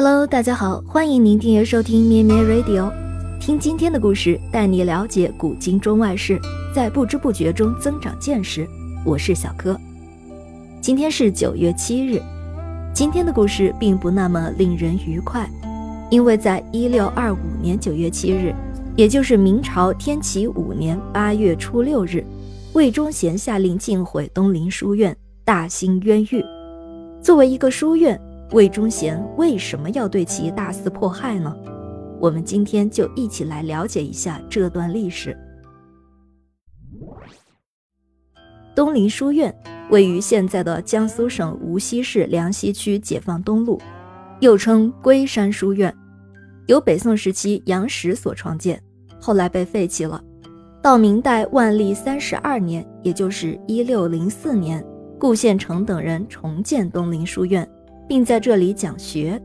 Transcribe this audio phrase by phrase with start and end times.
[0.00, 2.88] Hello，大家好，欢迎您订阅收听咩咩 Radio，
[3.40, 6.38] 听今天的故事，带你了解古今中外事，
[6.72, 8.64] 在不知不觉中增长见识。
[9.04, 9.76] 我是小柯，
[10.80, 12.22] 今天是九月七日，
[12.94, 15.50] 今天的故事并不那么令人愉快，
[16.12, 18.54] 因为在一六二五年九月七日，
[18.94, 22.24] 也就是明朝天启五年八月初六日，
[22.72, 26.44] 魏忠贤下令禁毁东林书院，大兴冤狱。
[27.20, 28.16] 作为一个书院。
[28.52, 31.54] 魏忠贤为什么要对其大肆迫害呢？
[32.18, 35.36] 我们今天就一起来了解一下这段历史。
[38.74, 39.54] 东林书院
[39.90, 43.78] 位于现在的江苏省无锡市梁溪区解放东路，
[44.40, 45.94] 又称龟山书院，
[46.68, 48.82] 由北宋时期杨时所创建，
[49.20, 50.24] 后来被废弃了。
[50.80, 54.82] 到明代万历三十二年，也就是一六零四年，
[55.18, 57.68] 顾宪成等人重建东林书院。
[58.08, 59.40] 并在这里讲学。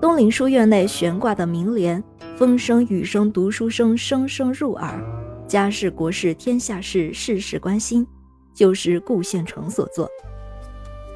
[0.00, 2.02] 东林书院内悬挂的名联
[2.36, 4.98] “风声雨声读书声，声声入耳；
[5.46, 8.04] 家事国事天下事，事事关心”，
[8.52, 10.08] 就是顾宪成所作。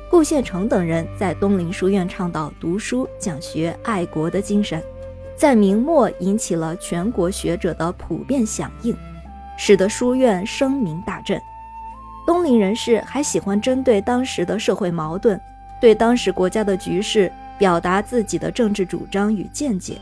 [0.08, 4.80] 顾宪成等人在东林书院倡导读书讲学、爱国的精神，
[5.34, 8.94] 在明末引起了全国学者的普遍响应，
[9.58, 11.40] 使得书院声名大振。
[12.24, 15.40] 东林人士还喜欢针对当时的社会矛盾。
[15.80, 19.98] 对当时国家的局势表达自己的政治主张与见解，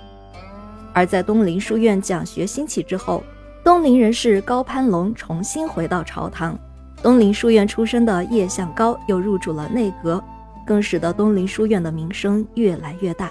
[0.93, 3.23] 而在东林书院讲学兴起之后，
[3.63, 6.59] 东林人士高攀龙重新回到朝堂，
[7.03, 10.23] 东林书院出身的叶向高又入主了内阁，
[10.67, 13.31] 更使得东林书院的名声越来越大。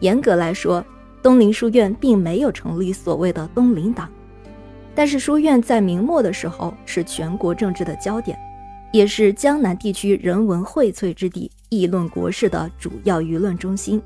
[0.00, 0.84] 严格来说，
[1.22, 4.08] 东林书院并没有成立所谓的东林党，
[4.94, 8.38] 但是书院在明末的时候是全国政治的焦点。
[8.92, 14.02] 也是江南地区人文荟萃之地，议论国事的主要舆论中心。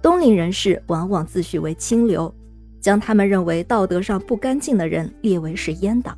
[0.00, 2.32] 东林人士往往自诩为清流，
[2.80, 6.16] 将他们认为道德上不干净的人列为是阉党，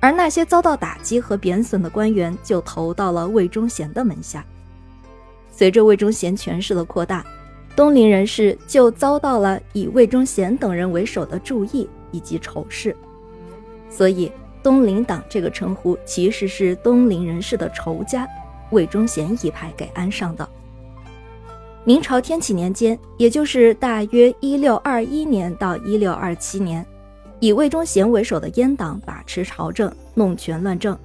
[0.00, 4.42] 而那些遭到打击和贬损的官员就投到了魏忠贤的门下。
[5.50, 7.22] 随着魏忠贤权势的扩大，
[7.76, 12.96] 东林人士就遭到了以魏忠贤等人为首的注意以及仇视，
[13.90, 14.32] 所以。
[14.62, 18.28] 东林党这个称呼其实是东林人士的仇家
[18.70, 20.48] 魏忠贤一派给安上的。
[21.84, 26.84] 明朝天启年间，也就是大约一六二一年到一六二七年，
[27.40, 30.96] 以魏忠贤为首的阉党把持朝政，弄权乱政，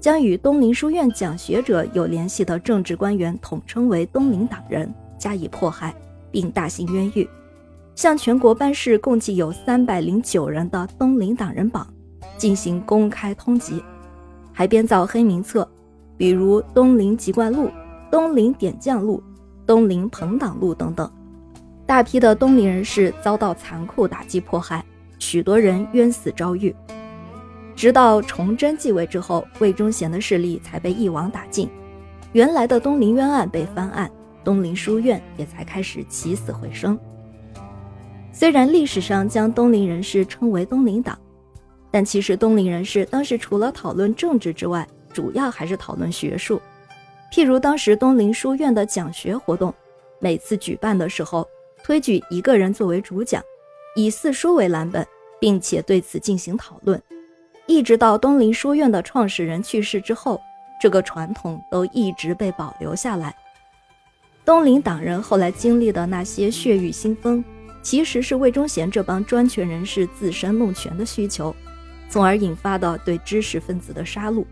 [0.00, 5.94] 将与东林书院讲学者有联系的政治官员统称为东林党人，加以迫害，
[6.30, 7.28] 并大兴冤狱，
[7.94, 11.86] 向全国颁示共计有三百零九人的东林党人榜。
[12.42, 13.80] 进行公开通缉，
[14.52, 15.70] 还编造黑名册，
[16.16, 17.66] 比如《东林籍贯录》
[18.10, 19.18] 《东林点将录》
[19.64, 21.08] 《东林朋党录》等等。
[21.86, 24.84] 大批的东林人士遭到残酷打击迫害，
[25.20, 26.74] 许多人冤死遭狱。
[27.76, 31.70] 直到崇祯继位之后，魏忠贤的势力才被一网打尽，
[32.32, 34.10] 原来的东林冤案被翻案，
[34.42, 36.98] 东林书院也才开始起死回生。
[38.32, 41.16] 虽然历史上将东林人士称为东林党。
[41.92, 46.60] 但其实东林人士当时除了讨论政治之外，主要还是讨论学术。
[47.30, 49.72] 譬如当时东林书院的讲学活动，
[50.18, 51.46] 每次举办的时候，
[51.84, 53.42] 推举一个人作为主讲，
[53.94, 55.06] 以四书为蓝本，
[55.38, 57.00] 并且对此进行讨论。
[57.66, 60.40] 一直到东林书院的创始人去世之后，
[60.80, 63.34] 这个传统都一直被保留下来。
[64.44, 67.44] 东林党人后来经历的那些血雨腥风，
[67.82, 71.54] 其实是魏忠贤这帮专权人士自身弄权的需求。
[72.12, 74.44] 从而引发的对知识分子的杀戮，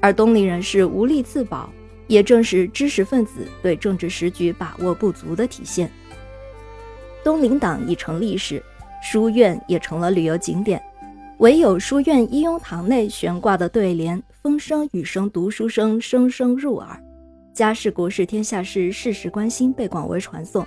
[0.00, 1.68] 而东林人士无力自保，
[2.06, 5.90] 也正是知识分子对政治时局把握不足的体现。
[7.22, 8.62] 东林党已成历史，
[9.02, 10.82] 书院也成了旅游景点，
[11.40, 16.96] 唯有书院一雍堂内悬挂的对联“风声雨声读书声，声声入耳；
[17.52, 20.66] 家事国事天下事，事事关心”被广为传颂。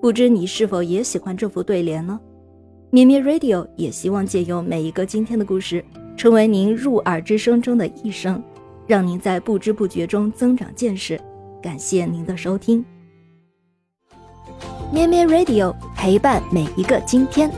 [0.00, 2.18] 不知你是否也喜欢这副对联呢？
[2.90, 5.84] 咩咩 Radio 也希望借由每一个今天的故事，
[6.16, 8.42] 成为您入耳之声中的一声，
[8.86, 11.20] 让您在不知不觉中增长见识。
[11.62, 12.82] 感谢您的收听，
[14.90, 17.50] 咩咩 Radio 陪伴每一个今天。